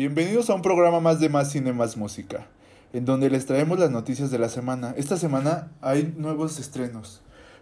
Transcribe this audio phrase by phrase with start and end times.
[0.00, 2.46] Bienvenidos a un programa más de Más Cine, Más Música,
[2.94, 4.94] en donde les traemos las noticias de la semana.
[4.96, 7.20] Esta semana hay nuevos estrenos.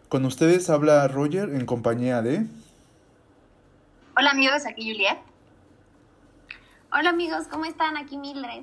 [0.08, 2.46] Con ustedes habla Roger en compañía de...
[4.16, 5.18] Hola amigos, aquí Juliet.
[6.92, 7.96] Hola amigos, ¿cómo están?
[7.96, 8.62] Aquí Mildred.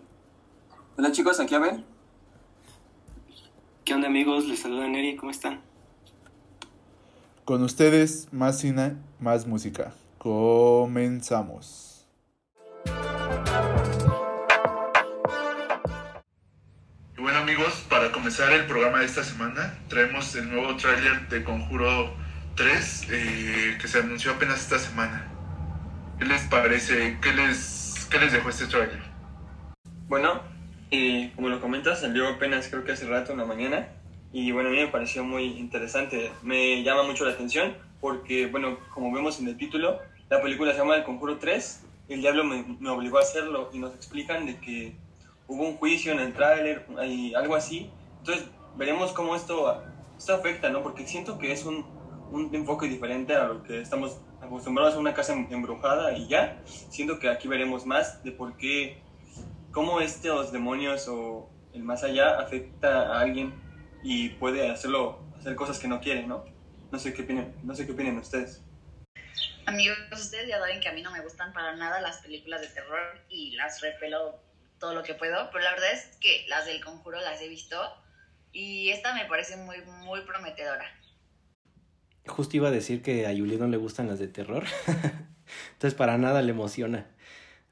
[0.97, 1.83] Hola chicos, aquí Abel.
[3.83, 4.45] ¿Qué onda amigos?
[4.45, 5.59] Les saluda Neri, ¿cómo están?
[7.43, 9.93] Con ustedes, Más Cine, Más Música.
[10.17, 11.94] Comenzamos.
[17.17, 21.43] Y bueno amigos, para comenzar el programa de esta semana, traemos el nuevo tráiler de
[21.43, 22.13] Conjuro
[22.55, 25.31] 3 eh, que se anunció apenas esta semana.
[26.19, 27.17] ¿Qué les parece?
[27.21, 29.01] ¿Qué les, qué les dejó este tráiler?
[30.07, 30.41] Bueno,
[31.35, 33.87] como lo comentas, salió apenas creo que hace rato, en la mañana.
[34.31, 36.31] Y bueno, a mí me pareció muy interesante.
[36.41, 40.79] Me llama mucho la atención porque, bueno, como vemos en el título, la película se
[40.79, 41.83] llama El Conjuro 3.
[42.07, 44.95] El diablo me, obligó a hacerlo y nos explican de que
[45.47, 47.89] hubo un juicio en el tráiler y algo así.
[48.19, 48.45] Entonces,
[48.77, 49.83] veremos cómo esto,
[50.17, 50.83] esto afecta, ¿no?
[50.83, 51.85] Porque siento que es un,
[52.31, 56.61] un enfoque diferente a lo que estamos acostumbrados a una casa em, embrujada y ya.
[56.65, 59.01] Siento que aquí veremos más de por qué,
[59.71, 63.53] cómo estos demonios o el más allá afecta a alguien
[64.03, 66.45] y puede hacerlo, hacer cosas que no quiere, ¿no?
[66.91, 68.64] No sé qué no sé qué opinan ustedes.
[69.65, 72.67] Amigos, ustedes ya saben que a mí no me gustan para nada las películas de
[72.67, 74.39] terror y las repelo
[74.79, 77.77] todo lo que puedo, pero la verdad es que las del conjuro las he visto
[78.51, 80.85] y esta me parece muy, muy prometedora.
[82.27, 84.65] Justo iba a decir que a Juliet no le gustan las de terror,
[85.73, 87.07] entonces para nada le emociona.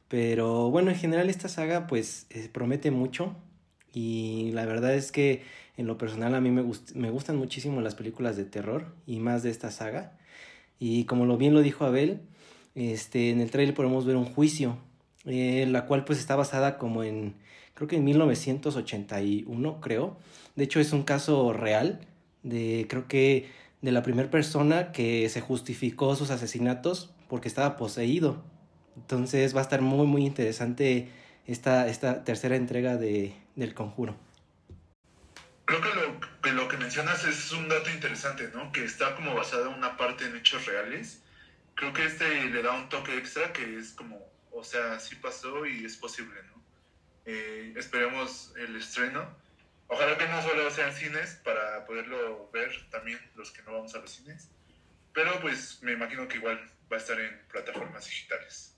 [0.07, 3.35] Pero bueno, en general esta saga pues eh, promete mucho
[3.93, 5.45] y la verdad es que
[5.77, 6.63] en lo personal a mí me,
[6.95, 10.17] me gustan muchísimo las películas de terror y más de esta saga.
[10.79, 12.21] Y como lo bien lo dijo Abel,
[12.75, 14.77] este, en el trailer podemos ver un juicio,
[15.25, 17.35] eh, la cual pues está basada como en,
[17.73, 20.17] creo que en 1981, creo.
[20.55, 22.01] De hecho es un caso real
[22.43, 23.49] de, creo que
[23.81, 28.43] de la primera persona que se justificó sus asesinatos porque estaba poseído.
[28.95, 31.09] Entonces va a estar muy muy interesante
[31.47, 34.15] esta, esta tercera entrega de, del conjuro.
[35.65, 38.71] Creo que lo, que lo que mencionas es un dato interesante, ¿no?
[38.73, 41.23] Que está como basado en una parte en hechos reales.
[41.73, 45.65] Creo que este le da un toque extra que es como, o sea, sí pasó
[45.65, 46.61] y es posible, ¿no?
[47.25, 49.25] Eh, esperemos el estreno.
[49.87, 53.99] Ojalá que no solo sean cines para poderlo ver también los que no vamos a
[53.99, 54.49] los cines.
[55.13, 56.59] Pero pues me imagino que igual
[56.91, 58.75] va a estar en plataformas digitales.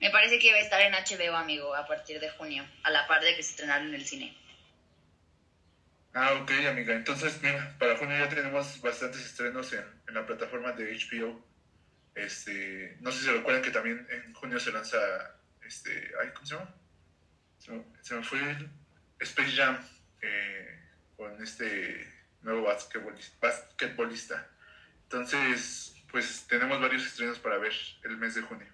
[0.00, 3.06] Me parece que va a estar en HBO, amigo, a partir de junio, a la
[3.06, 4.36] par de que se estrenaron en el cine.
[6.18, 6.94] Ah, ok, amiga.
[6.94, 9.84] Entonces, mira, para junio ya tenemos bastantes estrenos en,
[10.14, 11.44] la plataforma de HBO.
[12.14, 14.96] Este, no sé si recuerdan que también en junio se lanza,
[15.62, 16.74] este, ay, ¿cómo se llama?
[18.00, 18.70] Se me fue el
[19.20, 19.76] Space Jam
[20.22, 20.80] eh,
[21.18, 22.10] con este
[22.40, 24.50] nuevo basquetbolista, basquetbolista.
[25.02, 27.74] Entonces, pues tenemos varios estrenos para ver
[28.04, 28.72] el mes de junio.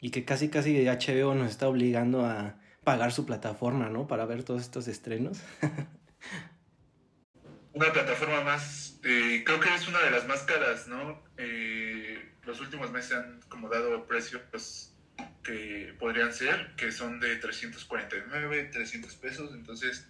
[0.00, 4.06] Y que casi, casi HBO nos está obligando a pagar su plataforma, ¿no?
[4.06, 5.38] Para ver todos estos estrenos.
[7.72, 11.22] una plataforma más, eh, creo que es una de las más caras, ¿no?
[11.36, 14.92] Eh, los últimos meses han como dado precios
[15.42, 20.06] que podrían ser, que son de 349, 300 pesos, entonces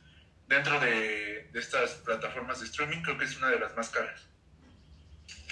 [0.47, 4.29] dentro de, de estas plataformas de streaming creo que es una de las más caras.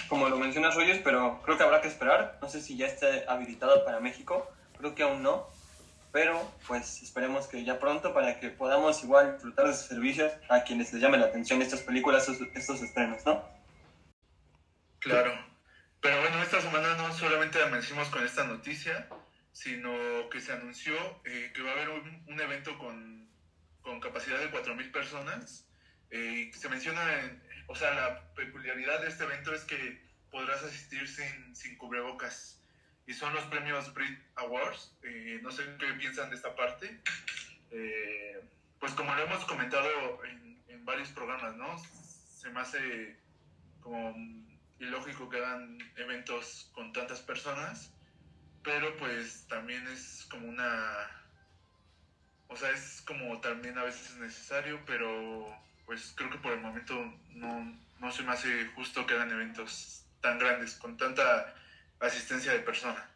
[0.08, 2.38] Como lo mencionas, Rogers, pero creo que habrá que esperar.
[2.42, 4.50] No sé si ya está habilitado para México.
[4.76, 5.48] Creo que aún no.
[6.12, 10.62] Pero pues esperemos que ya pronto para que podamos igual disfrutar de sus servicios a
[10.62, 13.42] quienes les llame la atención estas películas, estos, estos estrenos, ¿no?
[14.98, 15.32] Claro.
[16.02, 19.08] Pero bueno, esta semana no solamente amanecimos con esta noticia,
[19.52, 23.28] sino que se anunció eh, que va a haber un, un evento con,
[23.80, 25.66] con, capacidad de 4.000 personas.
[26.10, 31.08] Eh, se menciona, en, o sea, la peculiaridad de este evento es que podrás asistir
[31.08, 32.61] sin, sin cubrebocas
[33.06, 34.94] y son los premios Brit Awards.
[35.02, 37.00] Eh, no sé qué piensan de esta parte.
[37.70, 38.40] Eh,
[38.78, 39.88] pues como lo hemos comentado
[40.24, 41.78] en, en, varios programas, ¿no?
[42.36, 43.16] Se me hace
[43.80, 44.14] como
[44.78, 47.92] ilógico que hagan eventos con tantas personas,
[48.62, 51.08] pero pues también es como una...
[52.48, 55.46] O sea, es como también a veces necesario, pero
[55.86, 56.94] pues creo que por el momento
[57.30, 61.54] no, no se me hace justo que hagan eventos tan grandes, con tanta
[62.02, 63.08] asistencia de persona.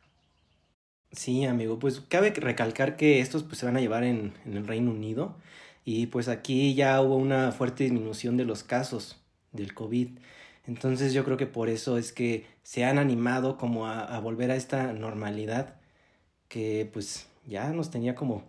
[1.12, 4.90] Sí, amigo, pues cabe recalcar que estos pues, se van a llevar en, el Reino
[4.90, 5.36] Unido
[5.84, 9.20] y pues aquí ya hubo una fuerte disminución de los casos
[9.52, 10.18] del COVID.
[10.66, 14.50] Entonces yo creo que por eso es que se han animado como a, a volver
[14.50, 15.76] a esta normalidad
[16.48, 18.44] que pues ya nos tenía como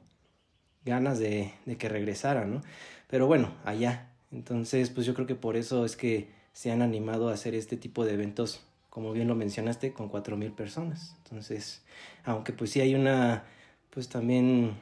[0.86, 2.62] ganas de, de que regresara, ¿no?
[3.08, 4.10] Pero bueno, allá.
[4.32, 7.78] Entonces, pues yo creo que por eso es que se han animado a hacer este
[7.78, 8.62] tipo de eventos,
[8.98, 11.14] como bien lo mencionaste, con cuatro mil personas.
[11.20, 11.86] Entonces,
[12.24, 13.44] aunque pues sí hay una,
[13.92, 14.76] pues también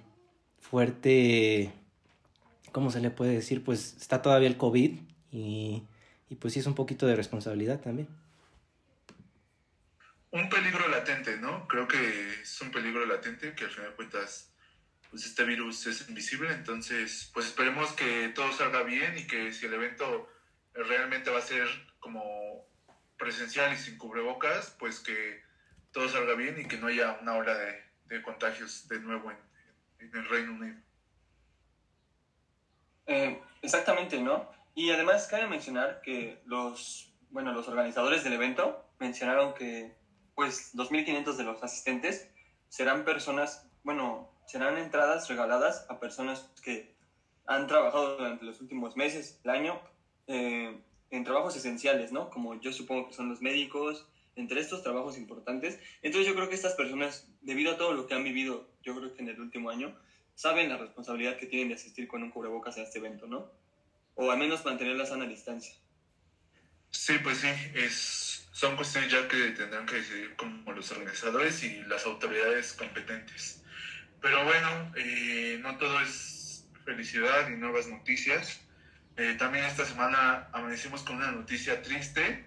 [0.58, 1.74] fuerte,
[2.72, 3.62] ¿cómo se le puede decir?
[3.62, 5.02] Pues está todavía el COVID
[5.34, 5.84] y,
[6.30, 8.08] y pues sí es un poquito de responsabilidad también.
[10.32, 11.68] Un peligro latente, ¿no?
[11.68, 14.50] Creo que es un peligro latente que al final de cuentas
[15.12, 19.66] pues este virus es invisible, entonces pues esperemos que todo salga bien y que si
[19.66, 20.30] el evento
[20.74, 21.68] realmente va a ser
[22.00, 22.74] como
[23.18, 25.42] presencial y sin cubrebocas, pues que
[25.92, 29.38] todo salga bien y que no haya una ola de, contagios de nuevo en,
[30.00, 30.78] en el Reino Unido.
[33.08, 34.50] Eh, exactamente, ¿no?
[34.74, 39.96] Y además cabe mencionar que los, bueno, los organizadores del evento mencionaron que
[40.36, 42.30] pues 2.500 de los asistentes
[42.68, 46.94] serán personas, bueno, serán entradas regaladas a personas que
[47.48, 49.80] han trabajado durante los últimos meses, el año,
[50.28, 50.82] eh,
[51.16, 52.30] en trabajos esenciales, ¿no?
[52.30, 55.80] Como yo supongo que son los médicos, entre estos trabajos importantes.
[56.02, 59.14] Entonces yo creo que estas personas, debido a todo lo que han vivido, yo creo
[59.14, 59.96] que en el último año,
[60.36, 63.50] saben la responsabilidad que tienen de asistir con un cubrebocas a este evento, ¿no?
[64.16, 65.74] O al menos mantener la sana distancia.
[66.92, 71.84] Sí, pues sí, es, son cuestiones ya que tendrán que decidir como los organizadores y
[71.84, 73.62] las autoridades competentes.
[74.22, 78.65] Pero bueno, eh, no todo es felicidad y nuevas noticias.
[79.18, 82.46] Eh, también esta semana amanecimos con una noticia triste,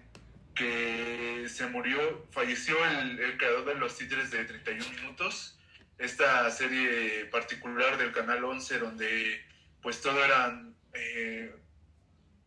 [0.53, 5.57] que se murió, falleció el, creador de Los Títeres de 31 Minutos,
[5.97, 9.45] esta serie particular del Canal 11 donde
[9.81, 11.55] pues todo eran, eh,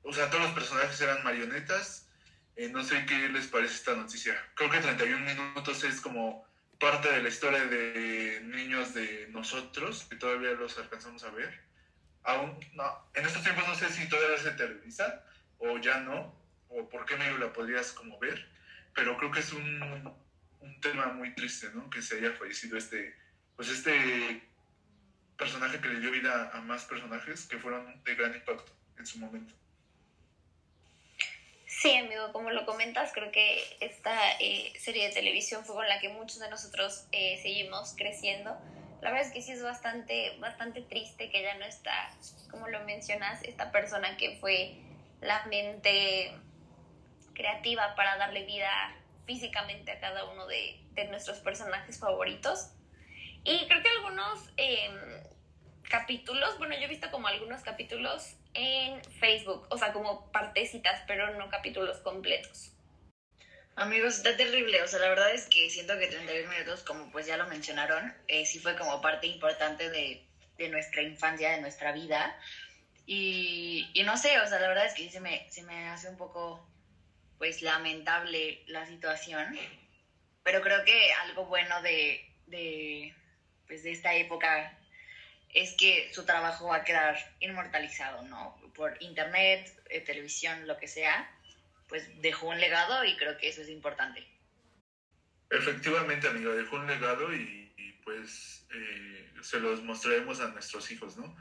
[0.03, 2.09] o sea, todos los personajes eran marionetas.
[2.57, 4.35] Eh, no sé qué les parece esta noticia.
[4.55, 6.47] Creo que 31 Minutos es como
[6.79, 11.72] parte de la historia de niños de nosotros, que todavía los alcanzamos a ver.
[12.25, 15.25] Aún, no, en estos tiempos no sé si todavía se televisa
[15.59, 16.35] o ya no,
[16.69, 18.49] o por qué medio la podrías como ver,
[18.95, 20.17] pero creo que es un,
[20.61, 21.91] un tema muy triste, ¿no?
[21.91, 23.15] Que se haya fallecido este,
[23.57, 24.43] pues este
[25.37, 29.19] personaje que le dio vida a más personajes que fueron de gran impacto en su
[29.19, 29.55] momento.
[31.67, 35.99] Sí, amigo, como lo comentas, creo que esta eh, serie de televisión fue con la
[35.99, 38.57] que muchos de nosotros eh, seguimos creciendo.
[39.03, 42.17] La verdad es que sí es bastante, bastante triste que ya no está,
[42.53, 44.77] como lo mencionas, esta persona que fue
[45.21, 46.33] la mente
[47.35, 48.71] creativa para darle vida
[49.27, 52.71] físicamente a cada uno de, de nuestros personajes favoritos.
[53.43, 54.89] Y creo que algunos eh,
[55.91, 61.37] capítulos, bueno, yo he visto como algunos capítulos en Facebook, o sea, como partecitas, pero
[61.39, 62.72] no capítulos completos.
[63.77, 64.83] Amigos, está terrible.
[64.83, 68.15] O sea, la verdad es que siento que 31 minutos, como pues ya lo mencionaron,
[68.29, 70.23] eh, sí fue como parte importante de,
[70.59, 72.39] de, nuestra infancia, de nuestra vida.
[73.07, 76.17] Y, no sé, o sea, la verdad es que se me, se me hace un
[76.17, 76.67] poco,
[77.39, 79.59] pues, lamentable la situación.
[80.43, 83.15] Pero creo que algo bueno de, de,
[83.67, 84.79] pues, de esta época
[85.55, 88.61] es que su trabajo va a quedar inmortalizado, ¿no?
[88.75, 91.31] Por internet, eh, televisión, lo que sea,
[91.93, 94.27] pues dejó un legado y creo que eso es importante.
[95.51, 101.19] Efectivamente, amigo, dejó un legado y, y pues eh, se los mostraremos a nuestros hijos,
[101.19, 101.37] ¿no?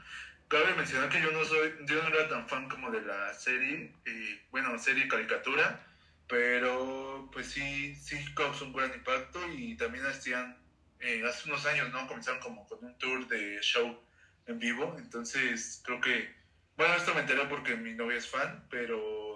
[0.48, 3.94] Cabe mencionar que yo no soy, yo no era tan fan como de la serie,
[4.04, 5.86] eh, bueno, serie caricatura,
[6.28, 10.58] pero pues sí, sí causó un gran impacto y también hacían
[11.00, 12.06] eh, hace unos años, ¿no?
[12.06, 13.98] Comenzaron como con un tour de show
[14.46, 16.30] en vivo, entonces creo que,
[16.76, 19.31] bueno, esto me enteré porque mi novia es fan, pero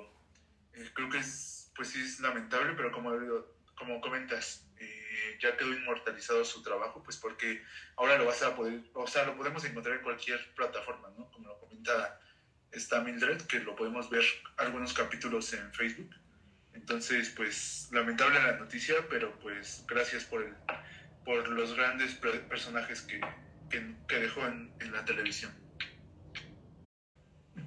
[0.77, 3.11] eh, creo que es, pues sí es lamentable, pero como,
[3.75, 7.63] como comentas, eh, ya quedó inmortalizado su trabajo, pues porque
[7.97, 11.31] ahora lo vas a poder, o sea, lo podemos encontrar en cualquier plataforma, ¿no?
[11.31, 12.21] Como lo comenta
[12.71, 14.25] esta Mildred, que lo podemos ver
[14.59, 16.15] algunos capítulos en Facebook.
[16.75, 20.55] Entonces, pues lamentable la noticia, pero pues gracias por el
[21.27, 23.21] por los grandes personajes que,
[23.69, 25.53] que, que dejó en, en, la televisión.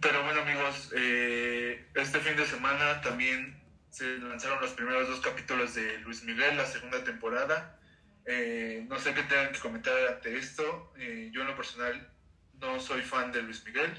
[0.02, 5.76] Pero bueno amigos, eh, este fin de semana también se lanzaron los primeros dos capítulos
[5.76, 7.80] de Luis Miguel, la segunda temporada.
[8.26, 10.94] Eh, no sé qué tengan que comentar ante esto.
[10.98, 12.10] Eh, yo en lo personal
[12.54, 13.92] no soy fan de Luis Miguel.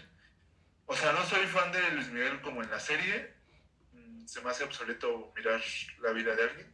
[0.86, 3.34] O sea, no soy fan de Luis Miguel como en la serie.
[3.92, 5.60] Mm, se me hace obsoleto mirar
[6.00, 6.72] la vida de alguien.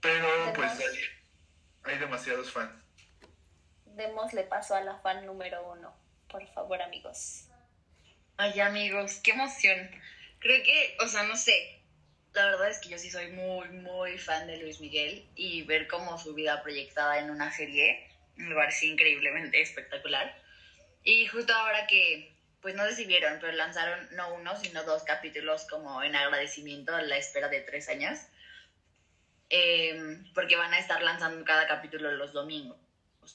[0.00, 2.72] Pero pues hay, hay demasiados fans.
[3.86, 5.94] Démosle paso a la fan número uno,
[6.28, 7.48] por favor, amigos.
[8.36, 9.90] Ay, amigos, qué emoción.
[10.40, 11.80] Creo que, o sea, no sé.
[12.32, 15.86] La verdad es que yo sí soy muy, muy fan de Luis Miguel y ver
[15.86, 20.36] como su vida proyectada en una serie, Me pareció increíblemente espectacular.
[21.04, 26.02] Y justo ahora que, pues no vieron, pero lanzaron no uno, sino dos capítulos como
[26.02, 28.18] en agradecimiento a la espera de tres años.
[29.48, 32.78] Em, porque van a estar lanzando cada capítulo los domingos,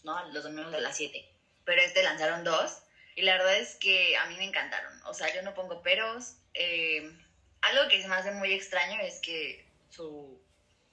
[0.03, 0.27] ¿no?
[0.34, 1.25] Los domingos de las 7.
[1.63, 2.82] Pero este lanzaron dos
[3.19, 4.93] y la verdad es que a mí me encantaron.
[5.03, 6.38] O sea, yo no pongo peros.
[6.53, 7.21] Em,
[7.59, 10.41] algo que se me hace muy extraño es que su,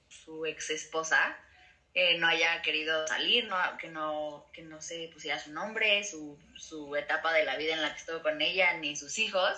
[0.09, 1.39] su ex esposa
[1.93, 6.37] eh, no haya querido salir, no, que, no, que no se pusiera su nombre, su,
[6.57, 9.57] su etapa de la vida en la que estuvo con ella, ni sus hijos.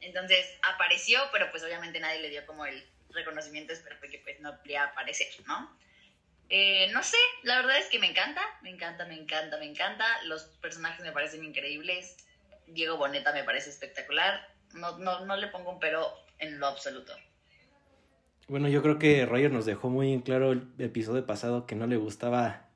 [0.00, 4.58] Entonces apareció, pero pues obviamente nadie le dio como el reconocimiento, espero que pues no
[4.64, 5.78] le aparecer, ¿no?
[6.48, 10.04] Eh, no sé, la verdad es que me encanta, me encanta, me encanta, me encanta.
[10.24, 12.16] Los personajes me parecen increíbles.
[12.66, 14.48] Diego Boneta me parece espectacular.
[14.74, 16.06] No, no, no le pongo un pero
[16.38, 17.12] en lo absoluto.
[18.48, 21.88] Bueno, yo creo que Roger nos dejó muy en claro el episodio pasado que no
[21.88, 22.68] le gustaba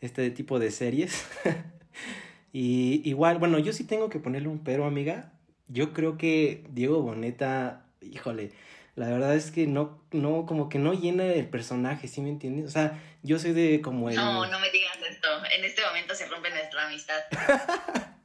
[0.00, 1.26] este tipo de series.
[2.52, 5.32] y igual, bueno, yo sí tengo que ponerle un pero, amiga.
[5.68, 8.52] Yo creo que Diego Boneta, híjole,
[8.98, 12.66] la verdad es que no, no, como que no llena el personaje, ¿sí me entiendes?
[12.66, 14.16] O sea, yo soy de como el...
[14.16, 15.28] No, no me digas esto.
[15.56, 17.20] En este momento se rompe nuestra amistad.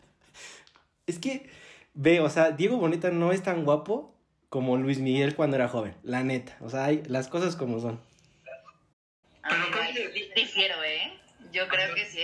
[1.06, 1.48] es que,
[1.94, 4.18] ve, o sea, Diego Boneta no es tan guapo
[4.50, 6.58] como Luis Miguel cuando era joven, la neta.
[6.60, 8.02] O sea, hay las cosas como son.
[10.36, 11.14] difiero, ¿eh?
[11.52, 12.22] Yo creo que sí.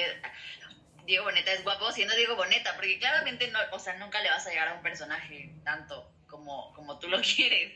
[1.05, 4.47] Diego Boneta es guapo siendo Diego Boneta, porque claramente no, o sea, nunca le vas
[4.47, 7.73] a llegar a un personaje tanto como, como tú lo quieres.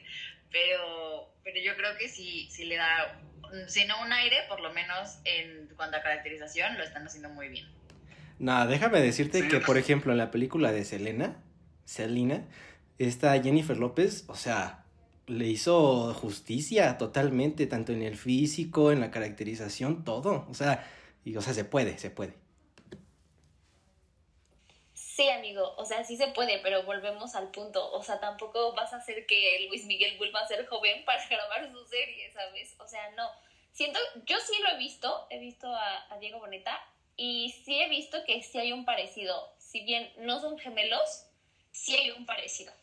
[0.54, 3.20] Pero, pero yo creo que sí, sí le da,
[3.68, 7.50] si no un aire, por lo menos en cuanto a caracterización, lo están haciendo muy
[7.50, 7.68] bien.
[8.40, 11.44] Nada, déjame decirte que, por ejemplo, en la película de Selena,
[11.86, 12.46] Selena,
[12.98, 14.86] esta Jennifer López, o sea,
[15.28, 20.46] le hizo justicia totalmente, tanto en el físico, en la caracterización, todo.
[20.50, 20.88] O sea,
[21.24, 22.34] y, o sea, se puede, se puede.
[25.16, 27.92] Sí, amigo, o sea, sí se puede, pero volvemos al punto.
[27.92, 31.72] O sea, tampoco vas a hacer que Luis Miguel vuelva a ser joven para grabar
[31.72, 32.76] su serie, ¿sabes?
[32.80, 33.30] O sea, no.
[33.72, 36.80] Siento, yo sí lo he visto, he visto a, a Diego Boneta
[37.16, 39.54] y sí he visto que sí hay un parecido.
[39.58, 41.26] Si bien no son gemelos,
[41.72, 42.74] sí hay un parecido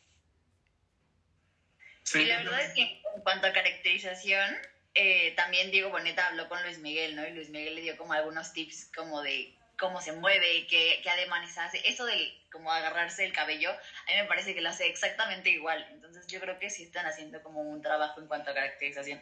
[2.19, 4.57] y la verdad es que en cuanto a caracterización,
[4.95, 7.27] eh, también Diego Boneta habló con Luis Miguel, ¿no?
[7.27, 11.11] Y Luis Miguel le dio como algunos tips como de cómo se mueve, qué, qué
[11.11, 11.81] ademanes hace.
[11.89, 15.87] Eso de como agarrarse el cabello, a mí me parece que lo hace exactamente igual.
[15.93, 19.21] Entonces yo creo que sí están haciendo como un trabajo en cuanto a caracterización.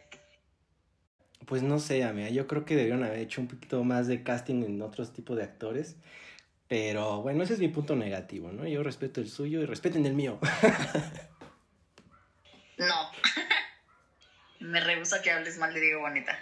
[1.46, 4.64] Pues no sé, amiga, yo creo que debieron haber hecho un poquito más de casting
[4.64, 5.96] en otros tipos de actores.
[6.66, 8.66] Pero bueno, ese es mi punto negativo, ¿no?
[8.66, 10.38] Yo respeto el suyo y respeten el mío.
[12.78, 13.10] No.
[14.60, 16.38] Me rehúso que hables mal de Diego Boneta.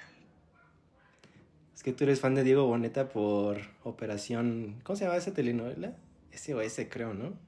[1.87, 4.81] Que tú eres fan de Diego Boneta por Operación.
[4.83, 5.93] ¿Cómo se llama esa telenovela?
[6.33, 7.39] SOS, creo, ¿no?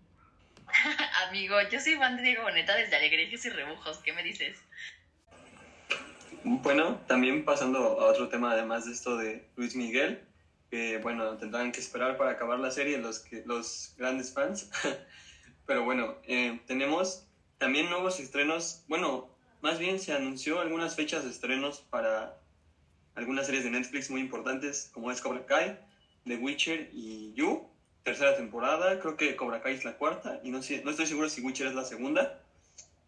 [1.29, 3.99] Amigo, yo soy fan de Diego Boneta desde Alegrías y Rebujos.
[3.99, 4.57] ¿Qué me dices?
[6.45, 10.23] Bueno, también pasando a otro tema, además de esto de Luis Miguel,
[10.71, 14.71] que bueno, tendrán que esperar para acabar la serie los, que, los grandes fans.
[15.67, 17.27] Pero bueno, eh, tenemos
[17.59, 22.38] también nuevos estrenos, bueno, más bien se anunció algunas fechas de estrenos para
[23.19, 25.77] algunas series de Netflix muy importantes, como es Cobra Kai,
[26.25, 27.69] The Witcher y You,
[28.05, 31.41] tercera temporada, creo que Cobra Kai es la cuarta, y no, no estoy seguro si
[31.41, 32.41] Witcher es la segunda,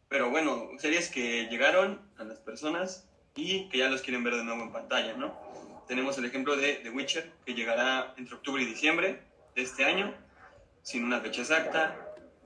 [0.09, 4.43] pero bueno, series que llegaron a las personas y que ya los quieren ver de
[4.43, 5.39] nuevo en pantalla, ¿no?
[5.87, 9.21] Tenemos el ejemplo de The Witcher, que llegará entre octubre y diciembre
[9.55, 10.13] de este año,
[10.83, 11.97] sin una fecha exacta,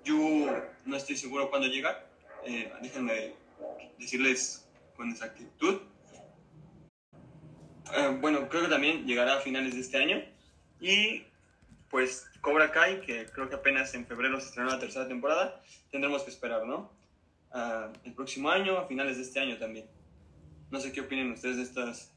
[0.05, 0.15] yo
[0.85, 2.05] no estoy seguro cuándo llega.
[2.45, 3.33] Eh, déjenme
[3.99, 4.67] decirles
[4.97, 5.81] con exactitud.
[7.97, 10.23] Eh, bueno, creo que también llegará a finales de este año.
[10.81, 11.25] Y
[11.91, 15.61] pues Cobra Kai, que creo que apenas en febrero se estrenó la tercera temporada,
[15.91, 16.93] tendremos que esperar, ¿no?
[17.53, 19.89] Uh, el próximo año, a finales de este año también.
[20.71, 22.13] No sé qué opinen ustedes de estas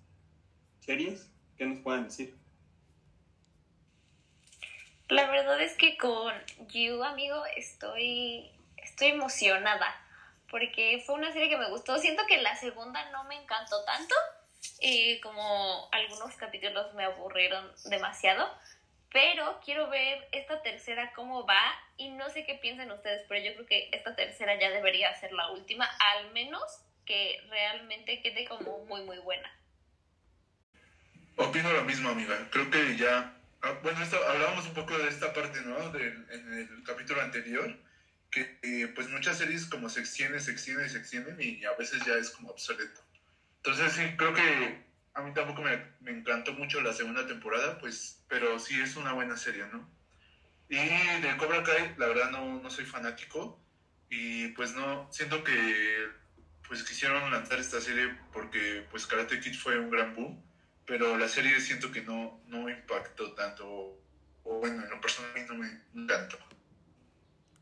[0.79, 2.35] series, ¿qué nos pueden decir?
[5.09, 6.33] La verdad es que con
[6.69, 9.95] You, amigo, estoy, estoy emocionada
[10.49, 11.97] porque fue una serie que me gustó.
[11.99, 14.15] Siento que la segunda no me encantó tanto,
[14.79, 18.47] eh, como algunos capítulos me aburrieron demasiado,
[19.11, 21.61] pero quiero ver esta tercera cómo va
[21.97, 25.31] y no sé qué piensan ustedes, pero yo creo que esta tercera ya debería ser
[25.31, 26.61] la última, al menos
[27.05, 29.49] que realmente quede como muy, muy buena.
[31.37, 32.35] Opino lo mismo, amiga.
[32.51, 35.89] Creo que ya Ah, bueno, esto, hablábamos un poco de esta parte, ¿no?
[35.91, 37.75] De, en el capítulo anterior,
[38.31, 42.03] que eh, pues muchas series como se extienden, se extienden, se extienden y a veces
[42.05, 43.01] ya es como obsoleto.
[43.67, 48.59] Entonces sí, creo que a mí tampoco me, encantó mucho la segunda temporada, pues, pero
[48.59, 49.85] sí es una buena serie, ¿no?
[50.69, 53.61] Y de Cobra Kai, la verdad no, no soy fanático
[54.09, 55.53] y pues no, siento que
[56.65, 60.41] pues quisieron lanzar esta serie porque pues Karate Kid fue un gran boom,
[60.85, 63.67] pero la serie siento que no, no impactó tanto,
[64.43, 66.37] o bueno, en lo personal no me encantó.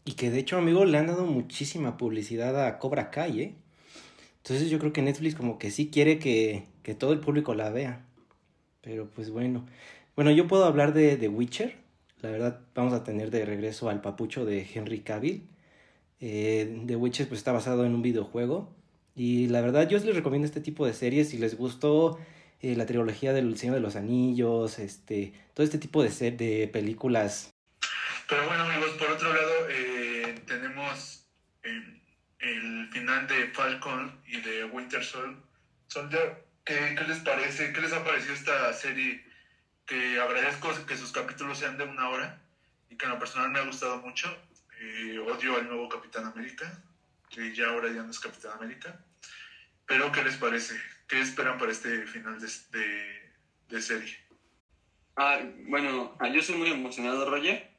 [0.03, 3.64] Y que de hecho, amigo, le han dado muchísima publicidad a Cobra Kai, ¿eh?
[4.45, 7.71] Entonces yo creo que Netflix como que sí quiere que, que todo el público la
[7.71, 8.05] vea.
[8.81, 9.65] Pero pues bueno.
[10.15, 11.75] Bueno, yo puedo hablar de The Witcher.
[12.21, 15.47] La verdad, vamos a tener de regreso al papucho de Henry Cavill.
[16.19, 18.71] Eh, The Witcher pues está basado en un videojuego.
[19.15, 22.19] Y la verdad, yo les recomiendo este tipo de series si les gustó
[22.61, 27.49] eh, la trilogía del Señor de los Anillos, este, todo este tipo de, de películas.
[28.29, 31.25] Pero bueno, amigos, por otro lado, eh, tenemos
[31.63, 31.95] eh,
[32.49, 36.45] el final de Falcon y de Winter Soldier.
[36.63, 37.73] ¿Qué, ¿Qué les parece?
[37.73, 39.25] ¿Qué les ha parecido esta serie?
[39.85, 42.41] Que agradezco que sus capítulos sean de una hora
[42.89, 44.27] y que en lo personal me ha gustado mucho.
[45.27, 46.81] odio al nuevo Capitán América
[47.35, 48.97] que ya ahora ya no es Capitán América.
[49.85, 50.75] Pero, ¿qué les parece?
[51.07, 53.31] ¿Qué esperan para este final de,
[53.69, 54.17] de, serie?
[55.17, 57.69] Ah, bueno, ah, yo soy muy emocionado, Roger.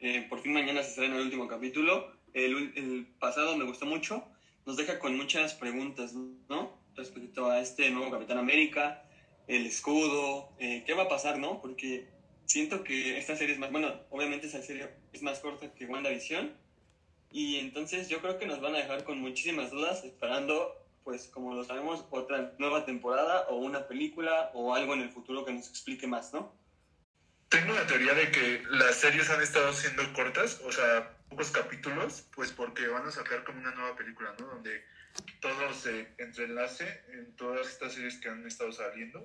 [0.00, 2.13] Eh, por fin mañana se estrena el último capítulo.
[2.34, 4.24] El, pasado me gustó mucho.
[4.66, 6.78] Nos deja con muchas preguntas, ¿no?
[6.96, 9.02] Respecto a este nuevo Capitán América,
[9.46, 11.60] el escudo, eh, ¿qué va a pasar, no?
[11.60, 12.08] Porque
[12.46, 16.52] siento que esta serie es más, bueno, obviamente esa serie es más corta que WandaVision,
[17.30, 20.72] y entonces yo creo que nos van a dejar con muchísimas dudas, esperando,
[21.02, 25.44] pues como lo sabemos, otra nueva temporada o una película o algo en el futuro
[25.44, 26.54] que nos explique más, ¿no?
[27.48, 32.24] Tengo la teoría de que las series han estado siendo cortas, o sea, pocos capítulos,
[32.32, 34.46] pues porque van a sacar como una nueva película, ¿no?
[34.46, 34.84] Donde
[35.40, 39.20] todo se entrelace en todas estas series que han estado saliendo.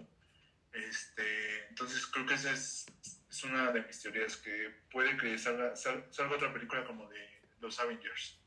[0.74, 2.88] Este, entonces creo que esa es,
[3.30, 7.30] es una de mis teorías, que puede que salga, salga otra película como de
[7.62, 8.40] los Avengers.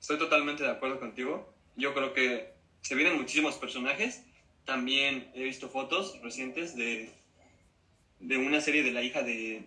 [0.00, 1.54] Estoy totalmente de acuerdo contigo.
[1.76, 4.22] Yo creo que se vienen muchísimos personajes.
[4.64, 7.12] También he visto fotos recientes de,
[8.20, 9.66] de una serie de la hija de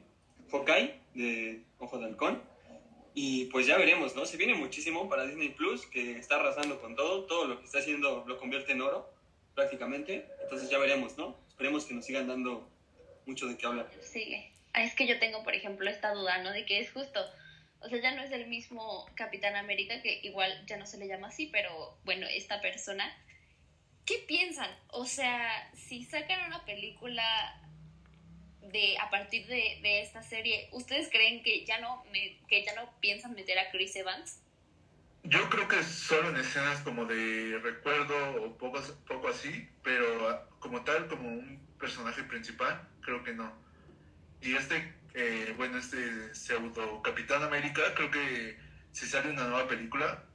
[0.52, 2.55] Hawkeye, de Ojo de Halcón.
[3.16, 4.28] Y pues ya veremos, ¿no?
[4.28, 7.24] Se viene muchísimo para Disney Plus, que está arrasando con todo.
[7.24, 9.12] Todo lo que está haciendo lo convierte en oro,
[9.56, 10.28] prácticamente.
[10.44, 11.36] Entonces ya veremos, ¿no?
[11.48, 12.70] Esperemos que nos sigan dando
[13.26, 13.90] mucho de qué hablar.
[14.02, 14.46] Sí.
[14.76, 16.52] Es que yo tengo, por ejemplo, esta duda, ¿no?
[16.52, 17.22] De que es justo
[17.86, 21.08] o sea, ya no es el mismo Capitán América, que igual ya no se le
[21.08, 23.16] llama así, pero bueno, esta persona.
[24.06, 24.70] ¿Qué piensan?
[24.90, 27.24] O sea, si sacan una película
[28.72, 32.74] de a partir de, de esta serie, ¿ustedes creen que ya no me, que ya
[32.76, 34.42] no piensan meter a Chris Evans?
[35.24, 40.48] Yo creo que solo en escenas como de recuerdo o poco, poco así, pero ah,
[40.60, 43.52] como tal, como un personaje principal, creo que no.
[44.42, 48.58] Y este eh, bueno, este pseudo Capitán América, creo que
[48.92, 50.26] si sale una nueva película,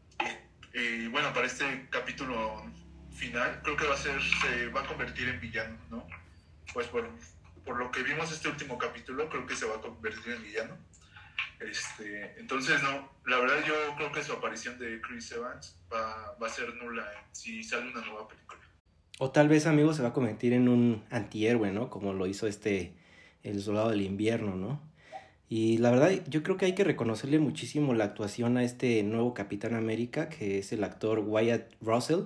[0.73, 2.65] eh, bueno, para este capítulo
[3.13, 6.07] final, creo que va a ser, se va a convertir en villano, ¿no?
[6.73, 7.11] Pues por,
[7.65, 10.77] por lo que vimos este último capítulo, creo que se va a convertir en villano.
[11.61, 16.47] Este, entonces, no, la verdad yo creo que su aparición de Chris Evans va, va
[16.47, 18.61] a ser nula si sale una nueva película.
[19.19, 21.91] O tal vez, amigo, se va a convertir en un antihéroe, ¿no?
[21.91, 22.95] Como lo hizo este
[23.43, 24.81] el Soldado del Invierno, ¿no?
[25.49, 29.35] Y la verdad, yo creo que hay que reconocerle muchísimo la actuación a este nuevo
[29.35, 32.21] Capitán América, que es el actor Wyatt Russell,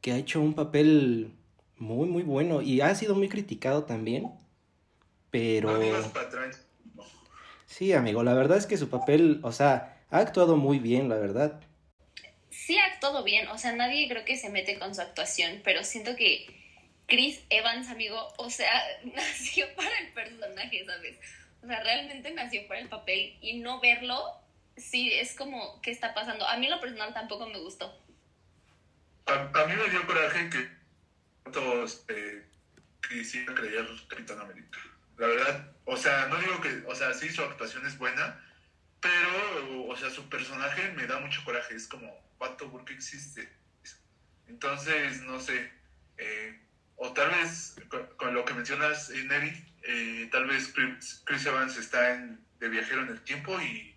[0.00, 1.34] que ha hecho un papel
[1.78, 4.30] muy, muy bueno y ha sido muy criticado también.
[5.34, 5.80] Pero...
[7.66, 11.16] Sí, amigo, la verdad es que su papel, o sea, ha actuado muy bien, la
[11.16, 11.60] verdad.
[12.50, 15.82] Sí, ha actuado bien, o sea, nadie creo que se mete con su actuación, pero
[15.82, 16.46] siento que
[17.08, 18.70] Chris Evans, amigo, o sea,
[19.16, 21.18] nació para el personaje, ¿sabes?
[21.64, 24.22] O sea, realmente nació para el papel y no verlo,
[24.76, 26.46] sí, es como, ¿qué está pasando?
[26.46, 27.92] A mí lo personal tampoco me gustó.
[29.26, 32.46] A, mí me dio coraje que todos eh,
[33.08, 34.78] quisieran creer Capitán América.
[35.16, 38.40] La verdad, o sea, no digo que, o sea, sí, su actuación es buena,
[39.00, 41.74] pero, o sea, su personaje me da mucho coraje.
[41.74, 42.70] Es como, ¿cuánto?
[42.70, 43.48] ¿por qué existe?
[44.48, 45.70] Entonces, no sé.
[46.16, 46.60] Eh,
[46.96, 47.76] o tal vez
[48.16, 50.72] con, lo que mencionas, eh, Neri, eh, tal vez
[51.24, 53.94] Chris Evans está en, de viajero en el tiempo y,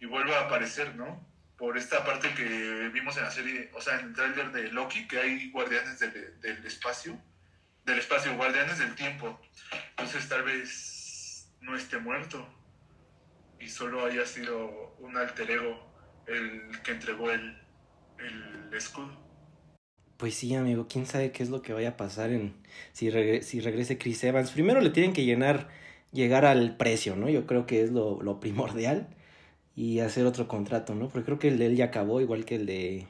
[0.00, 1.26] y vuelva a aparecer, ¿no?
[1.56, 5.06] Por esta parte que vimos en la serie, o sea, en el tráiler de Loki,
[5.08, 7.20] que hay guardianes del, del espacio,
[7.88, 9.40] del espacio, guardianes del tiempo.
[9.90, 12.46] Entonces tal vez no esté muerto
[13.58, 15.88] y solo haya sido un alter ego
[16.26, 17.58] el que entregó el,
[18.18, 19.10] el escudo.
[20.18, 22.54] Pues sí, amigo, quién sabe qué es lo que vaya a pasar en
[22.92, 23.10] si,
[23.42, 24.50] si regrese Chris Evans.
[24.50, 25.68] Primero le tienen que llenar,
[26.12, 27.28] llegar al precio, ¿no?
[27.28, 29.08] Yo creo que es lo, lo primordial
[29.74, 31.08] y hacer otro contrato, ¿no?
[31.08, 33.06] Porque creo que el de él ya acabó, igual que el de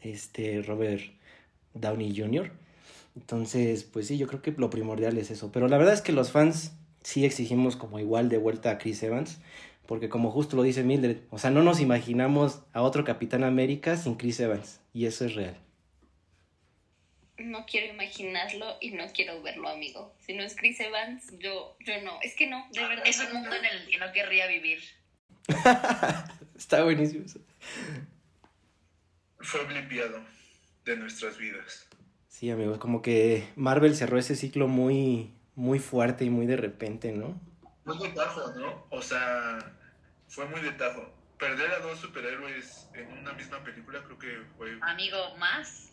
[0.00, 1.02] este Robert
[1.74, 2.52] Downey Jr.
[3.16, 5.50] Entonces, pues sí, yo creo que lo primordial es eso.
[5.50, 9.02] Pero la verdad es que los fans sí exigimos como igual de vuelta a Chris
[9.02, 9.40] Evans.
[9.86, 13.96] Porque como justo lo dice Mildred, o sea, no nos imaginamos a otro Capitán América
[13.96, 14.80] sin Chris Evans.
[14.92, 15.56] Y eso es real.
[17.38, 20.14] No quiero imaginarlo y no quiero verlo, amigo.
[20.18, 22.18] Si no es Chris Evans, yo, yo no.
[22.22, 23.06] Es que no, de verdad.
[23.06, 24.80] Es un mundo en el que no querría vivir.
[26.56, 27.40] Está buenísimo eso.
[29.38, 30.20] Fue limpiado
[30.84, 31.86] de nuestras vidas.
[32.38, 37.10] Sí, amigos, como que Marvel cerró ese ciclo muy, muy fuerte y muy de repente,
[37.12, 37.40] ¿no?
[37.86, 38.86] Muy de tajo, ¿no?
[38.90, 39.56] O sea,
[40.28, 41.10] fue muy de tajo.
[41.38, 44.78] Perder a dos superhéroes en una misma película creo que fue...
[44.82, 45.92] Amigo, más.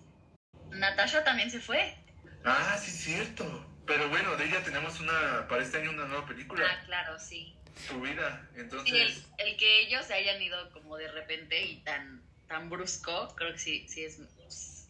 [0.69, 1.95] Natasha también se fue.
[2.43, 3.65] Ah, sí, cierto.
[3.85, 6.65] Pero bueno, de ella tenemos una, para este año una nueva película.
[6.69, 7.55] Ah, claro, sí
[7.87, 8.49] su vida.
[8.57, 9.23] Entonces...
[9.37, 13.59] el, que ellos se hayan ido como de repente y tan, tan brusco, creo que
[13.59, 14.19] sí, sí, es,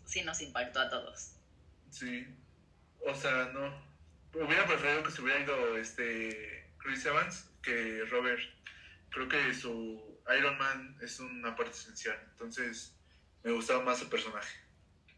[0.03, 1.33] sí nos impactó a todos.
[1.93, 2.25] Sí,
[3.05, 3.71] o sea, no.
[4.33, 8.41] Hubiera preferido que se hubiera ido este Chris Evans que Robert.
[9.11, 12.19] Creo que su Iron Man es una parte esencial.
[12.31, 12.95] Entonces,
[13.43, 14.57] me gustaba más su personaje.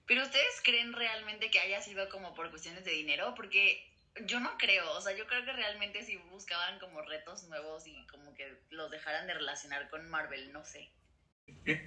[0.05, 3.33] Pero ustedes creen realmente que haya sido como por cuestiones de dinero?
[3.35, 3.89] Porque
[4.25, 8.05] yo no creo, o sea, yo creo que realmente si buscaban como retos nuevos y
[8.07, 10.89] como que los dejaran de relacionar con Marvel, no sé.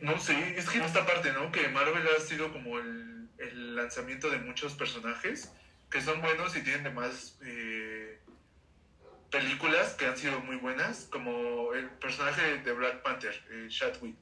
[0.01, 1.53] No sé, es que esta parte, ¿no?
[1.53, 5.53] Que Marvel ha sido como el, el lanzamiento de muchos personajes
[5.91, 8.19] que son buenos y tienen demás eh,
[9.31, 14.17] películas que han sido muy buenas, como el personaje de Black Panther, eh, Chadwick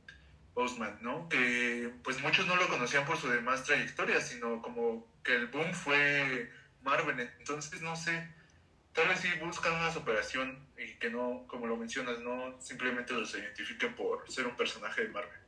[1.02, 1.28] ¿no?
[1.28, 5.74] Que pues muchos no lo conocían por su demás trayectoria, sino como que el boom
[5.74, 6.50] fue
[6.82, 7.20] Marvel.
[7.38, 8.26] Entonces, no sé,
[8.94, 13.34] tal vez sí buscan una superación y que no, como lo mencionas, no simplemente los
[13.34, 15.45] identifiquen por ser un personaje de Marvel.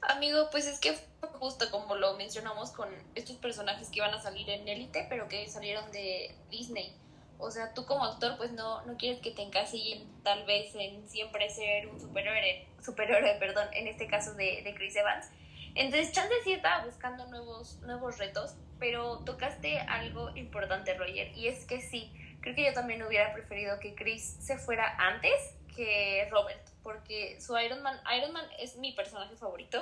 [0.00, 0.96] Amigo, pues es que
[1.40, 5.46] justo como lo mencionamos con estos personajes que iban a salir en Élite, pero que
[5.48, 6.94] salieron de Disney.
[7.38, 11.08] O sea, tú como actor, pues no, no quieres que te encasillen tal vez en
[11.08, 15.26] siempre ser un superhéroe, superhéroe, perdón, en este caso de, de Chris Evans.
[15.74, 21.64] Entonces, Chance sí estaba buscando nuevos, nuevos retos, pero tocaste algo importante, Roger, y es
[21.66, 26.66] que sí, creo que yo también hubiera preferido que Chris se fuera antes que Robert,
[26.82, 29.80] porque su Iron Man, Iron Man es mi personaje favorito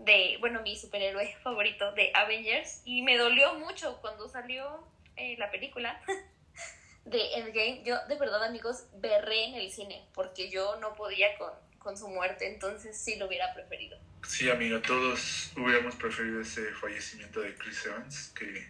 [0.00, 5.48] de, bueno, mi superhéroe favorito de Avengers, y me dolió mucho cuando salió eh, la
[5.52, 6.02] película
[7.04, 7.84] de Endgame.
[7.84, 12.08] Yo, de verdad, amigos, berré en el cine, porque yo no podía con, con su
[12.08, 13.96] muerte, entonces sí lo hubiera preferido.
[14.26, 18.68] Sí, amigo, todos hubiéramos preferido ese fallecimiento de Chris Evans, que,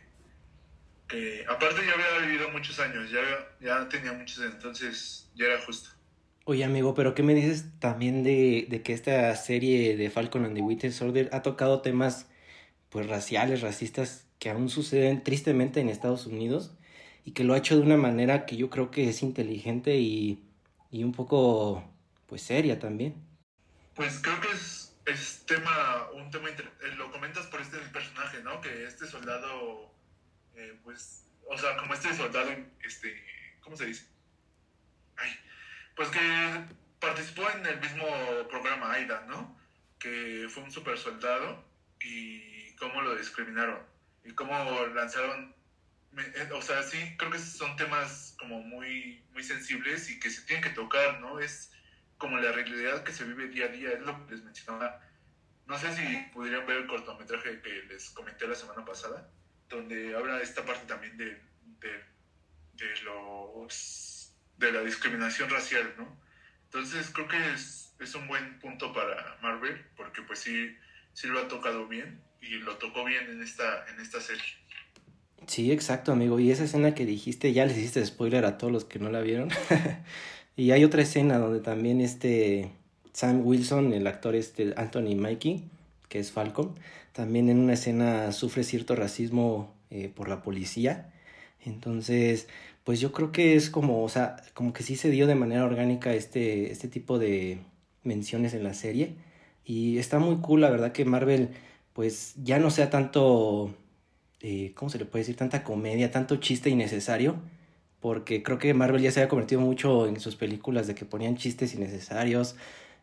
[1.08, 5.98] que aparte ya había vivido muchos años, ya, ya tenía muchos, entonces ya era justo.
[6.50, 10.56] Oye, amigo, pero ¿qué me dices también de, de que esta serie de Falcon and
[10.56, 12.26] the Winter Soldier ha tocado temas
[12.88, 16.76] pues raciales, racistas, que aún suceden tristemente en Estados Unidos
[17.24, 20.42] y que lo ha hecho de una manera que yo creo que es inteligente y,
[20.90, 21.88] y un poco
[22.26, 23.14] pues seria también.
[23.94, 26.56] Pues creo que es es tema, un tema, eh,
[26.96, 28.60] lo comentas por este personaje, ¿no?
[28.60, 29.94] Que este soldado,
[30.56, 32.50] eh, pues, o sea, como este soldado,
[32.84, 33.14] este,
[33.62, 34.04] ¿cómo se dice?
[36.00, 36.64] Pues que
[36.98, 38.06] participó en el mismo
[38.48, 39.54] programa AIDA, ¿no?
[39.98, 41.62] Que fue un super soldado
[42.00, 43.78] y cómo lo discriminaron
[44.24, 44.54] y cómo
[44.94, 45.54] lanzaron,
[46.16, 50.40] eh, o sea, sí, creo que son temas como muy, muy sensibles y que se
[50.46, 51.38] tienen que tocar, ¿no?
[51.38, 51.70] Es
[52.16, 55.02] como la realidad que se vive día a día, es lo que les mencionaba.
[55.66, 59.28] No sé si pudieran ver el cortometraje que les comenté la semana pasada,
[59.68, 61.42] donde habla esta parte también de,
[61.80, 64.09] de, los,
[64.60, 66.06] de la discriminación racial, ¿no?
[66.64, 70.76] Entonces creo que es, es un buen punto para Marvel, porque pues sí,
[71.12, 74.44] sí lo ha tocado bien y lo tocó bien en esta, en esta serie.
[75.46, 76.38] Sí, exacto, amigo.
[76.38, 79.20] Y esa escena que dijiste, ya les hiciste spoiler a todos los que no la
[79.20, 79.50] vieron.
[80.56, 82.70] Y hay otra escena donde también este
[83.14, 85.64] Sam Wilson, el actor este Anthony Mikey,
[86.10, 86.74] que es Falcon,
[87.12, 91.14] también en una escena sufre cierto racismo eh, por la policía.
[91.64, 92.46] Entonces,
[92.84, 95.64] pues yo creo que es como, o sea, como que sí se dio de manera
[95.64, 97.60] orgánica este, este tipo de
[98.04, 99.16] menciones en la serie.
[99.64, 101.50] Y está muy cool, la verdad que Marvel,
[101.92, 103.74] pues ya no sea tanto,
[104.40, 105.36] eh, ¿cómo se le puede decir?
[105.36, 107.36] Tanta comedia, tanto chiste innecesario,
[108.00, 111.36] porque creo que Marvel ya se había convertido mucho en sus películas de que ponían
[111.36, 112.56] chistes innecesarios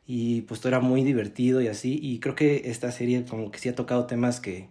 [0.07, 3.59] y pues todo era muy divertido y así y creo que esta serie como que
[3.59, 4.69] sí ha tocado temas que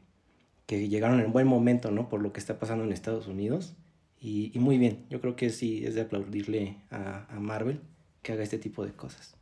[0.67, 2.09] que llegaron en buen momento, ¿no?
[2.09, 3.75] Por lo que está pasando en Estados Unidos.
[4.19, 7.81] Y, y muy bien, yo creo que sí es de aplaudirle a, a Marvel
[8.23, 9.37] que haga este tipo de cosas.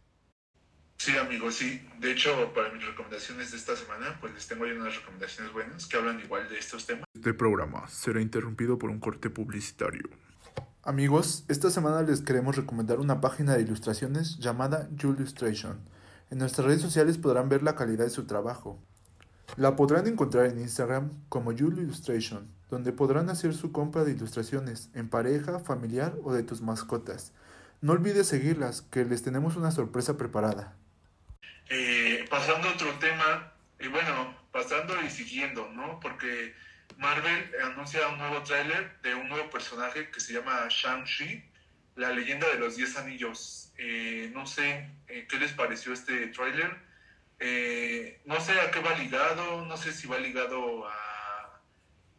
[0.99, 1.87] Sí, amigos, sí.
[2.01, 5.87] De hecho, para mis recomendaciones de esta semana, pues les tengo ahí unas recomendaciones buenas
[5.87, 7.05] que hablan igual de estos temas.
[7.15, 10.09] Este programa será interrumpido por un corte publicitario.
[10.83, 15.81] Amigos, esta semana les queremos recomendar una página de ilustraciones llamada Illustration.
[16.31, 18.83] En nuestras redes sociales podrán ver la calidad de su trabajo.
[19.57, 25.09] La podrán encontrar en Instagram como Illustration, donde podrán hacer su compra de ilustraciones en
[25.09, 27.33] pareja, familiar o de tus mascotas.
[27.81, 30.77] No olvides seguirlas, que les tenemos una sorpresa preparada.
[31.69, 36.01] Eh, pasando a otro tema, y bueno, pasando y siguiendo, ¿no?
[36.01, 36.55] Porque
[36.97, 41.45] Marvel anuncia un nuevo tráiler de un nuevo personaje que se llama Shang-Chi,
[41.97, 43.73] la leyenda de los 10 anillos.
[43.77, 46.77] Eh, no sé eh, qué les pareció este tráiler.
[47.41, 51.61] Eh, no sé a qué va ligado, no sé si va ligado a,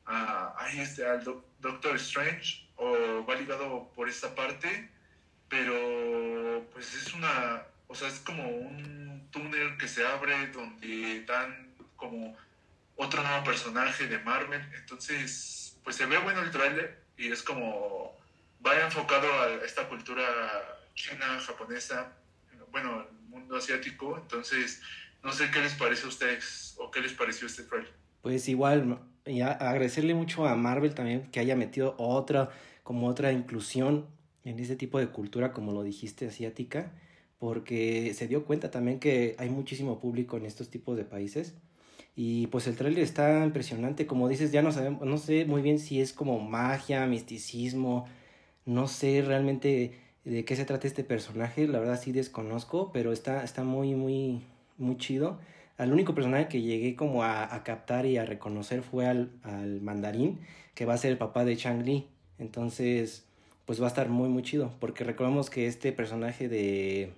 [0.05, 4.89] a, a este, al Do- Doctor Strange o va ligado por esta parte,
[5.49, 11.73] pero pues es una, o sea, es como un túnel que se abre donde dan
[11.95, 12.35] como
[12.97, 18.17] otro nuevo personaje de Marvel, entonces pues se ve bueno el tráiler y es como
[18.65, 20.25] va enfocado a esta cultura
[20.95, 22.11] china, japonesa,
[22.71, 24.81] bueno, el mundo asiático, entonces
[25.25, 27.91] no sé qué les parece a ustedes o qué les pareció este trailer.
[28.21, 32.51] Pues igual, y agradecerle mucho a Marvel también que haya metido otra,
[32.83, 34.05] como otra inclusión
[34.43, 36.93] en ese tipo de cultura, como lo dijiste, asiática,
[37.39, 41.55] porque se dio cuenta también que hay muchísimo público en estos tipos de países.
[42.15, 45.79] Y pues el tráiler está impresionante, como dices, ya no sabemos, no sé muy bien
[45.79, 48.07] si es como magia, misticismo,
[48.65, 53.43] no sé realmente de qué se trata este personaje, la verdad sí desconozco, pero está,
[53.43, 54.43] está muy, muy,
[54.77, 55.39] muy chido.
[55.77, 60.39] Al único personaje que llegué como a, captar y a reconocer fue al, al mandarín,
[60.73, 62.07] que va a ser el papá de Chang Li.
[62.37, 63.25] Entonces,
[63.65, 67.13] pues va a estar muy, muy chido, porque recordemos que este personaje de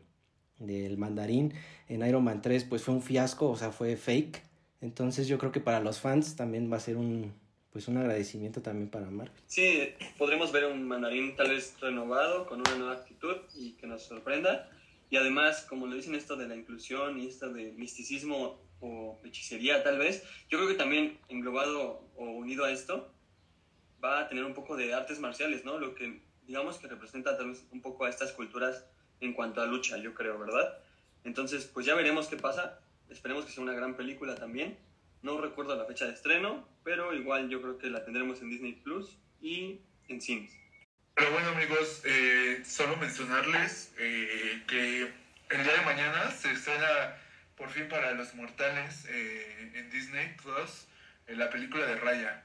[0.60, 1.54] del mandarín
[1.88, 4.42] en Iron Man 3 pues fue un fiasco, o sea, fue fake.
[4.82, 7.34] Entonces yo creo que para los fans también va a ser un
[7.72, 9.32] pues un agradecimiento también para Marvel.
[9.46, 14.02] Sí, podremos ver un mandarín tal vez renovado, con una nueva actitud y que nos
[14.02, 14.68] sorprenda.
[15.10, 19.84] Y además, como lo dicen esto de la inclusión y esto de misticismo o hechicería
[19.84, 23.14] tal vez, yo creo que también englobado o unido a esto
[24.04, 25.80] va a tener un poco de artes marciales, ¿no?
[25.80, 28.86] Lo que digamos que representa tal vez un poco a estas culturas
[29.20, 30.78] en cuanto a lucha, yo creo, ¿verdad?
[31.24, 32.80] Entonces, pues ya veremos qué pasa.
[33.10, 34.78] Esperemos que sea una gran película también.
[35.22, 38.74] No recuerdo la fecha de estreno, pero igual yo creo que la tendremos en Disney
[38.74, 40.54] Plus y en cines.
[41.18, 45.12] Pero bueno amigos, eh, solo mencionarles eh, que
[45.50, 47.18] el día de mañana se estrena
[47.56, 50.88] por fin para los mortales eh, en Disney Plus
[51.26, 52.44] eh, la película de Raya.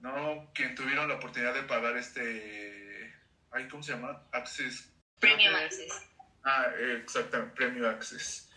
[0.00, 0.50] ¿No?
[0.54, 3.14] Quien tuvieron la oportunidad de pagar este...
[3.50, 4.22] Ay, ¿Cómo se llama?
[4.32, 4.90] Access.
[5.20, 6.06] Premium Access.
[6.44, 6.68] Ah,
[7.02, 8.50] exactamente, Premium Access.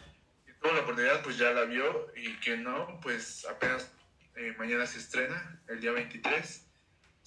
[0.46, 3.92] Quien tuvo la oportunidad pues ya la vio y quien no, pues apenas
[4.38, 6.67] eh, mañana se estrena, el día 23.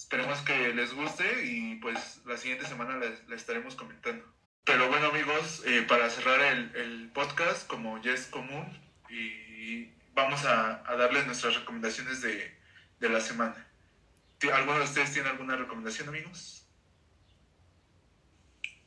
[0.00, 4.24] Esperemos que les guste y pues la siguiente semana la, estaremos comentando.
[4.64, 8.66] Pero bueno amigos, eh, para cerrar el, el, podcast, como ya es común,
[9.10, 12.50] y vamos a, a darles nuestras recomendaciones de,
[12.98, 13.66] de la semana.
[14.54, 16.66] ¿Alguno de ustedes tiene alguna recomendación amigos?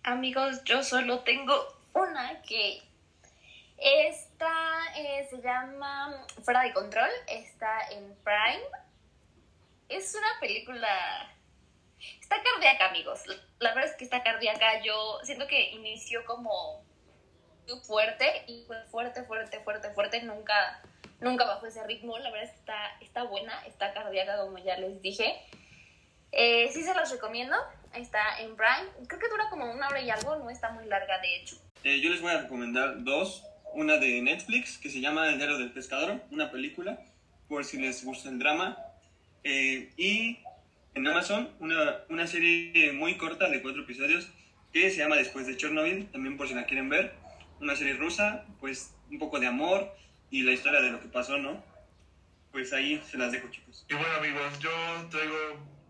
[0.02, 2.82] Amigos, yo solo tengo una que
[3.78, 4.52] esta
[4.98, 8.64] eh, se llama Fuera de Control, está en Prime.
[9.90, 11.30] Es una película...
[12.20, 13.22] Está cardíaca, amigos.
[13.60, 14.82] La verdad es que está cardíaca.
[14.84, 16.84] Yo siento que inició como
[17.86, 20.22] fuerte y fue fuerte, fuerte, fuerte, fuerte.
[20.24, 20.82] Nunca,
[21.22, 22.18] nunca bajó ese ritmo.
[22.18, 25.40] La verdad es que está, está buena, está cardíaca, como ya les dije.
[26.32, 27.56] Eh, sí se los recomiendo.
[27.94, 29.08] Está en Prime.
[29.08, 30.36] Creo que dura como una hora y algo.
[30.38, 31.56] No está muy larga, de hecho.
[31.84, 33.44] Eh, yo les voy a recomendar dos.
[33.74, 37.00] Una de Netflix que se llama El diario del pescador, una película,
[37.48, 38.78] por si les gusta el drama.
[39.44, 40.40] Eh, y
[40.94, 44.30] en Amazon, una, una serie muy corta de cuatro episodios
[44.72, 47.14] que se llama Después de Chernobyl, también por si la quieren ver.
[47.60, 49.96] Una serie rusa, pues un poco de amor
[50.30, 51.64] y la historia de lo que pasó, ¿no?
[52.52, 53.86] Pues ahí se las dejo, chicos.
[53.90, 54.72] Y bueno, amigos, yo
[55.10, 55.36] traigo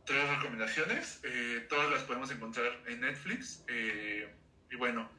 [0.06, 1.22] tres recomendaciones.
[1.24, 3.64] Eh, todas las podemos encontrar en Netflix.
[3.68, 4.28] Eh,
[4.70, 5.10] y bueno,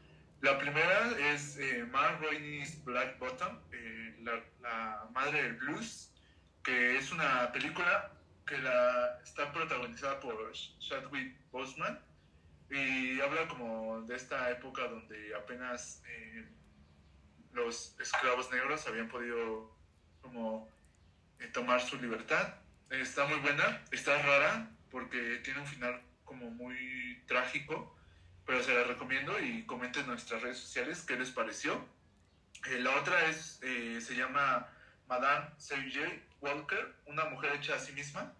[0.44, 6.12] la primera es eh, Ma Rainey's Black Bottom, eh, la, la, madre del blues,
[6.62, 8.12] que es una película
[8.46, 11.98] que la, está protagonizada por Chadwick Boseman
[12.70, 16.46] y habla como de esta época donde apenas eh,
[17.52, 19.72] los esclavos negros habían podido
[20.20, 20.68] como
[21.52, 22.54] tomar su libertad
[22.90, 27.96] Está muy buena, está rara porque tiene un final como muy trágico,
[28.46, 31.84] pero se la recomiendo y comenten en nuestras redes sociales qué les pareció.
[32.70, 34.68] Eh, la otra es, eh, se llama
[35.08, 36.08] Madame C.J.
[36.44, 38.34] Walker, una mujer hecha a sí misma.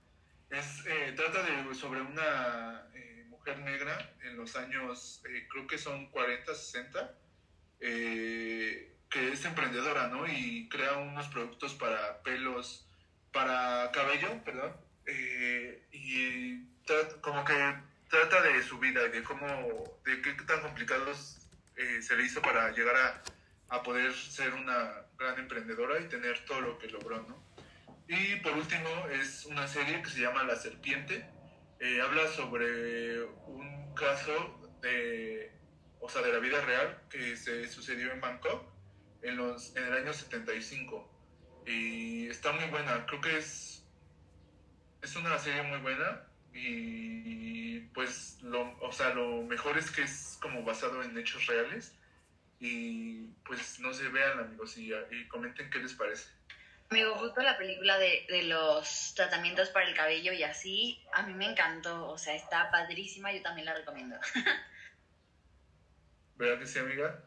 [0.51, 5.79] Es, eh, trata de, sobre una eh, mujer negra en los años, eh, creo que
[5.79, 7.15] son 40, 60,
[7.81, 10.27] eh, que es emprendedora, ¿no?
[10.27, 12.87] Y crea unos productos para pelos,
[13.33, 14.77] para cabello, perdón.
[15.93, 16.63] y
[17.21, 17.55] como que
[18.11, 19.47] trata de su vida, de cómo,
[20.05, 21.39] de qué tan complicados
[22.01, 23.23] se le hizo para llegar a,
[23.77, 27.44] a poder ser una gran emprendedora y tener todo lo que logró, ¿no?
[28.07, 31.27] Y por último es una serie que se llama La Serpiente.
[31.81, 35.51] Eh, habla sobre un caso de,
[36.01, 38.63] o sea, de la vida real que se sucedió en Bangkok
[39.23, 41.11] en, los, en el año 75.
[41.67, 43.87] Y está muy buena, creo que es,
[45.01, 50.39] es una serie muy buena y pues lo, o sea, lo mejor es que es
[50.43, 51.97] como basado en hechos reales
[52.61, 56.29] y pues no se vean amigos y, y comenten qué les parece.
[56.91, 61.35] Amigo, justo la película de, de los tratamientos para el cabello y así, a mí
[61.35, 64.17] me encantó, o sea, está padrísima, yo también la recomiendo.
[66.37, 67.23] ¿Verdad que sí, amiga?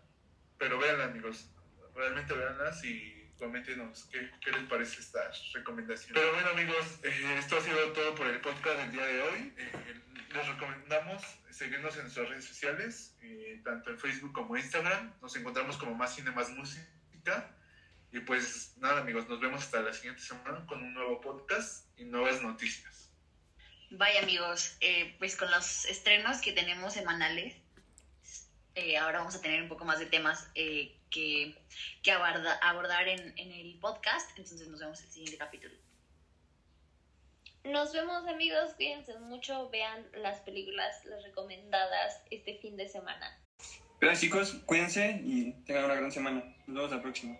[0.57, 1.49] Pero véanla, amigos.
[1.95, 6.13] Realmente véanlas y coméntenos qué, qué les parece esta recomendación.
[6.13, 9.53] Pero bueno, amigos, eh, esto ha sido todo por el podcast del día de hoy.
[9.57, 9.71] Eh,
[10.33, 15.13] les recomendamos seguirnos en nuestras redes sociales, eh, tanto en Facebook como Instagram.
[15.21, 17.56] Nos encontramos como Más Cine, Más Música.
[18.11, 22.05] Y pues nada, amigos, nos vemos hasta la siguiente semana con un nuevo podcast y
[22.05, 23.11] nuevas noticias.
[23.89, 27.55] Vaya amigos, eh, pues con los estrenos que tenemos semanales,
[28.75, 31.57] eh, ahora vamos a tener un poco más de temas eh, que,
[32.03, 35.75] que aborda- abordar en, en el podcast, entonces nos vemos en el siguiente capítulo.
[37.63, 43.37] Nos vemos amigos, cuídense mucho, vean las películas, las recomendadas este fin de semana.
[43.99, 46.43] Gracias chicos, cuídense y tengan una gran semana.
[46.67, 47.37] Nos vemos la próxima.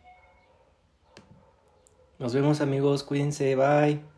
[2.20, 4.17] Nos vemos amigos, cuídense, bye.